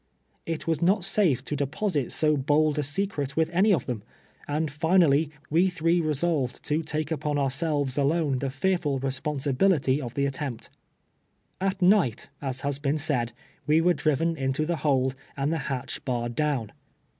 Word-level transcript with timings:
It 0.47 0.65
was 0.65 0.81
not 0.81 1.05
safe 1.05 1.45
to 1.45 1.55
deposit 1.55 2.11
so 2.11 2.43
hold 2.47 2.79
a 2.79 2.81
secret 2.81 3.37
with 3.37 3.51
any 3.53 3.71
of 3.71 3.85
them, 3.85 4.01
and 4.47 4.67
Unally 4.71 5.29
we 5.51 5.69
three 5.69 6.01
resolved 6.01 6.63
to 6.63 6.81
take 6.81 7.11
upon 7.11 7.37
ourselves 7.37 7.99
alone 7.99 8.39
the 8.39 8.49
fearful 8.49 8.97
responsibility 8.97 10.01
of 10.01 10.15
tlie 10.15 10.25
attempt. 10.27 10.71
At 11.59 11.83
night, 11.83 12.31
as 12.41 12.61
has 12.61 12.79
been 12.79 12.97
said, 12.97 13.31
we 13.67 13.79
were 13.79 13.93
driven 13.93 14.35
into 14.37 14.65
tho 14.65 14.77
hold, 14.77 15.13
and 15.37 15.53
the 15.53 15.59
hatch 15.69 16.03
barred 16.03 16.33
down. 16.33 16.71